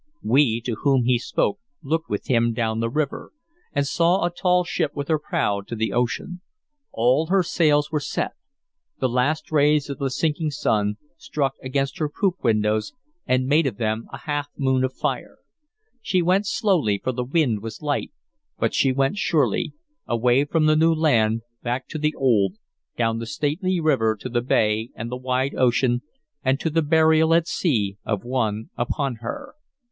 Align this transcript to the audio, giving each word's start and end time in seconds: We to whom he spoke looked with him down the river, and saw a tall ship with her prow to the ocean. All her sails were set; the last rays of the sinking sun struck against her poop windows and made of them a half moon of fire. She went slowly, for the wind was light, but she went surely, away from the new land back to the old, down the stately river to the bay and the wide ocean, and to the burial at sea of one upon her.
We 0.23 0.61
to 0.61 0.77
whom 0.81 1.03
he 1.03 1.19
spoke 1.19 1.59
looked 1.83 2.09
with 2.09 2.25
him 2.25 2.53
down 2.53 2.79
the 2.79 2.89
river, 2.89 3.31
and 3.71 3.85
saw 3.85 4.25
a 4.25 4.31
tall 4.31 4.63
ship 4.63 4.95
with 4.95 5.09
her 5.09 5.19
prow 5.19 5.61
to 5.67 5.75
the 5.75 5.93
ocean. 5.93 6.41
All 6.91 7.27
her 7.27 7.43
sails 7.43 7.91
were 7.91 7.99
set; 7.99 8.31
the 8.99 9.07
last 9.07 9.51
rays 9.51 9.91
of 9.91 9.99
the 9.99 10.09
sinking 10.09 10.49
sun 10.49 10.95
struck 11.17 11.53
against 11.61 11.99
her 11.99 12.09
poop 12.09 12.43
windows 12.43 12.93
and 13.27 13.45
made 13.45 13.67
of 13.67 13.77
them 13.77 14.07
a 14.11 14.17
half 14.17 14.47
moon 14.57 14.83
of 14.83 14.91
fire. 14.95 15.37
She 16.01 16.23
went 16.23 16.47
slowly, 16.47 16.97
for 16.97 17.11
the 17.11 17.23
wind 17.23 17.61
was 17.61 17.83
light, 17.83 18.11
but 18.57 18.73
she 18.73 18.91
went 18.91 19.19
surely, 19.19 19.73
away 20.07 20.45
from 20.45 20.65
the 20.65 20.75
new 20.75 20.95
land 20.95 21.43
back 21.61 21.87
to 21.89 21.99
the 21.99 22.15
old, 22.17 22.55
down 22.97 23.19
the 23.19 23.27
stately 23.27 23.79
river 23.79 24.17
to 24.21 24.29
the 24.29 24.41
bay 24.41 24.89
and 24.95 25.11
the 25.11 25.15
wide 25.17 25.53
ocean, 25.53 26.01
and 26.43 26.59
to 26.59 26.71
the 26.71 26.81
burial 26.81 27.35
at 27.35 27.47
sea 27.47 27.97
of 28.03 28.23
one 28.23 28.71
upon 28.75 29.17
her. 29.17 29.53